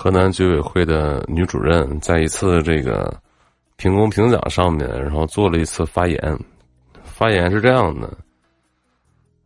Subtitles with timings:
[0.00, 3.12] 河南居委会的女主任在一次这个
[3.74, 6.38] 评工评奖上面，然后做了一次发言。
[7.02, 8.16] 发言是这样的，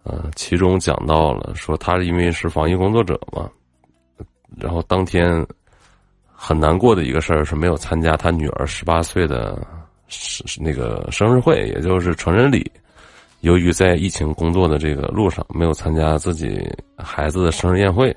[0.03, 3.49] 呃，其中讲到了说，她因为是防疫工作者嘛，
[4.59, 5.43] 然后当天
[6.27, 9.59] 很难过的一个事儿是没有参加她女儿十八岁的
[10.61, 12.71] 那个生日会，也就是成人礼。
[13.41, 16.63] 由于在疫情工作的这个路上，没有参加自己
[16.99, 18.15] 孩子的生日宴会。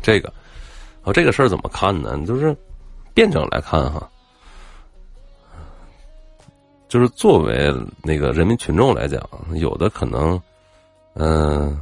[0.00, 0.32] 这个，
[1.12, 2.18] 这个事儿怎么看呢？
[2.26, 2.56] 就是
[3.14, 4.08] 辩证来看哈。
[6.88, 7.70] 就是作为
[8.02, 9.22] 那个人民群众来讲，
[9.56, 10.40] 有的可能，
[11.12, 11.78] 嗯，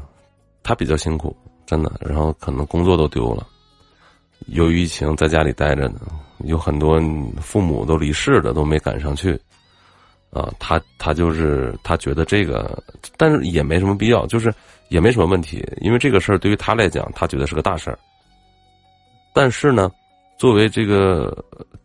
[0.65, 3.47] 他比较辛苦，真的，然后可能工作都丢了，
[4.47, 6.01] 由于疫情在家里待着呢，
[6.39, 7.01] 有很多
[7.41, 9.41] 父母都离世了，都没赶上去，
[10.31, 12.83] 啊，他他就是他觉得这个，
[13.17, 14.53] 但是也没什么必要，就是
[14.89, 17.99] 也没什么问题，因为这个事儿对于他来讲，他觉得是个大事儿，
[19.37, 19.93] 但是呢。
[20.39, 21.35] 作为这个，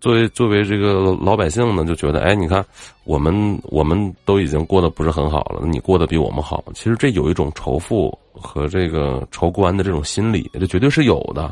[0.02, 2.62] 作为作为这个老百姓呢，就觉得，哎，你看，
[3.06, 6.62] 我们我们都已经过得不是很好了，你过得比我们好。
[6.74, 11.50] 其实这有一种仇富和这个仇官的这种心理，这绝对是有的。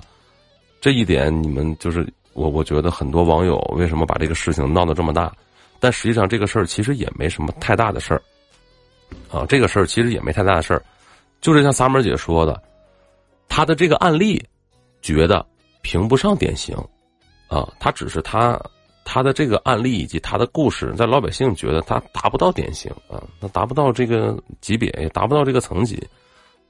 [0.82, 5.32] 这一点，你们就是我，我觉得很多网友为什么把这个事情闹得这么大？
[5.80, 8.22] 但实际上，这个事儿其实也没什么太大的事儿。
[9.32, 10.84] 啊，这个事儿其实也没太大的事儿，
[11.40, 12.62] 就是像萨门姐说的，
[13.48, 14.45] 她的这个案例，
[15.02, 15.45] 觉得。
[15.82, 16.76] 评不上典型，
[17.48, 18.60] 啊，他只是他
[19.04, 26.02] 他的这个案例以及他的故事，在老百姓觉得他达不到典型啊，他达不到这个级别，也达不到这个层级。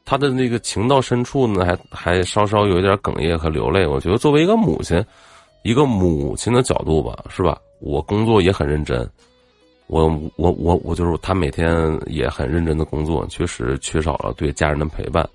[0.05, 3.85] 他的那个情到深处呢，还还稍稍有一点哽咽和流泪。
[3.85, 5.03] 我觉得作为一个母亲，
[5.63, 7.59] 一个母亲的角度吧，是吧？
[7.79, 9.07] 我工作也很认真，
[9.87, 15.29] 我我我我就是他每天也很认真的工作，确实缺少了对家人的陪伴。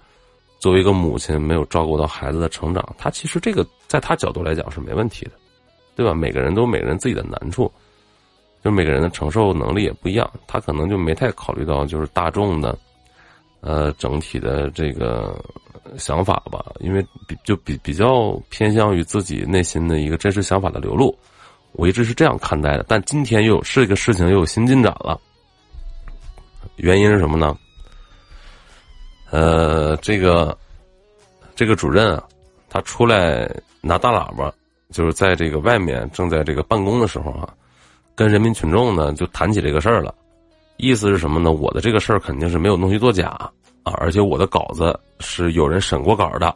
[0.58, 5.33] 作为一个母亲，没有照顾到孩子的成长，他其实这个在他角度来讲是没问题的，
[5.94, 6.14] 对吧？
[6.14, 7.70] 每个人都有每个人自己的难处，
[8.62, 12.78] 就每个人的承受能力也不一样，他可能就没太考虑到就是大众的，
[13.61, 15.39] 呃，整体的这个
[15.98, 21.14] 想法吧，因为比就比比较偏向于自己内心的一个真实想法的流露，
[21.73, 22.86] 我一直是这样看待的。
[22.89, 25.20] 但今天又有这个事情又有新进展了，
[26.77, 27.55] 原因是什么呢？
[29.34, 30.56] 呃，这个
[31.56, 32.22] 这个主任啊，
[32.70, 33.50] 他出来
[33.80, 34.55] 拿大喇叭，
[34.92, 37.52] 就是在这个外面正在这个办公的时候啊，
[38.14, 40.14] 跟人民群众呢就谈起这个事儿了。
[40.77, 41.50] 意思是什么呢？
[41.50, 43.30] 我的这个事儿肯定是没有弄虚作假
[43.83, 46.55] 啊，而且我的稿子是有人审过稿的，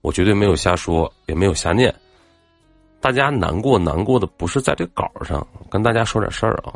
[0.00, 1.94] 我绝对没有瞎说，也没有瞎念。
[3.02, 6.72] 大家难过难过的不是在这稿上，跟大家说点事儿啊。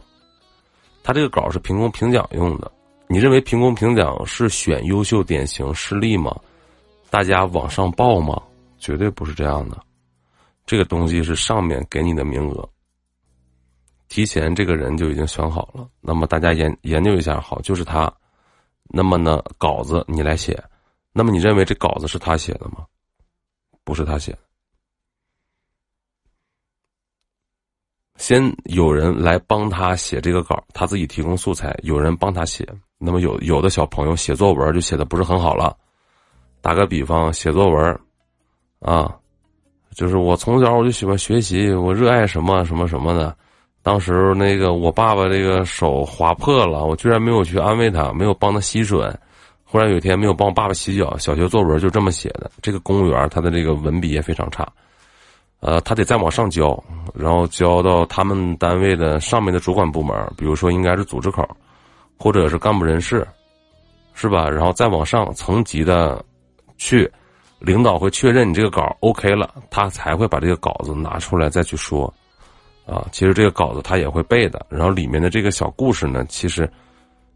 [1.02, 2.70] 他这个稿是评工评奖用的。
[3.12, 6.34] 你认为评工评奖是选优秀典型事例吗？
[7.10, 8.42] 大家往上报吗？
[8.78, 9.78] 绝对不是这样的。
[10.64, 12.66] 这个东西是上面给你的名额，
[14.08, 15.86] 提前这个人就已经选好了。
[16.00, 18.10] 那么大家研研究一下，好，就是他。
[18.84, 20.58] 那么呢，稿子你来写。
[21.12, 22.86] 那么你认为这稿子是他写的吗？
[23.84, 24.34] 不是他写。
[28.16, 32.66] 先有人来帮他写这个稿，他自己提供素材，有人帮他写。
[33.02, 35.76] 那么有有的小朋友写作文就写的不是很好了，
[36.60, 38.00] 打个比方，写作文，
[38.80, 39.12] 啊，
[39.94, 43.34] 就是我从小我就喜欢学习，我热爱什么什么什么的。
[43.82, 49.12] 当时那个我爸爸这个手划破了，我居然没有去安慰他，没有帮他吸水。
[49.64, 52.50] 忽然有一天没有帮我爸爸洗脚，小学作文就这么写的。
[52.60, 54.70] 这个公务员他的这个文笔也非常差，
[55.60, 56.80] 呃，他得再往上交，
[57.14, 61.42] 然后交到他们单位的上面的主管部门，比如说应该是组织口。
[62.22, 63.26] 或者是干部人士，
[64.14, 64.48] 是吧？
[64.48, 66.24] 然后再往上层级的
[66.78, 67.10] 去，
[67.58, 72.06] 领导会确认你这个稿 OK 了，他才会把这个稿子拿出来再去说。
[72.86, 74.64] 啊，其实这个稿子他也会背的。
[74.68, 76.70] 然后里面的这个小故事呢，其实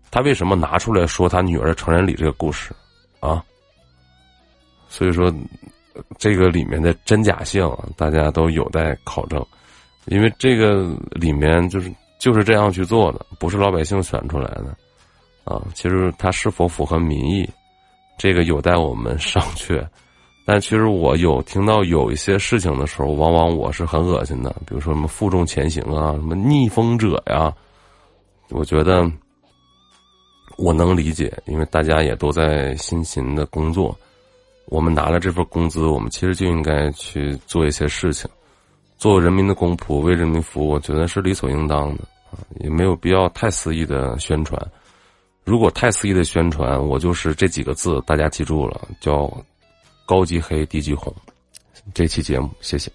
[0.09, 2.73] 他为什么拿出来说他女儿成人礼这个故事
[3.19, 3.43] 啊？
[4.89, 5.35] 所以说，
[6.17, 9.45] 这个里面的真假性大家都有待考证，
[10.05, 11.93] 因为这个里面就是。
[12.19, 14.75] 就是这样去做的，不是老百姓选出来的，
[15.47, 17.49] 啊，其实它是否符合民意，
[18.19, 19.83] 这个有待我们商榷。
[20.45, 27.53] 但其实我有听到有一些事情的时候，往往我是很恶心的，比如说什么负重前行啊，什么逆风者呀，
[28.51, 29.11] 我觉得
[30.57, 33.97] 我能理解，因为大家也都在辛勤的工作，
[34.67, 38.31] 我们拿了这份工资，我们其实就应该去做一些事情。
[38.99, 44.61] 做人民的公仆，为人民服务，我觉得是理所应当的啊，也没有必要太肆意的宣传。
[45.47, 49.33] 如果太肆意的宣传，我就是这几个字，大家记住了，叫
[50.05, 51.15] 高级黑，低级红。
[51.95, 52.91] 这期节目，谢谢。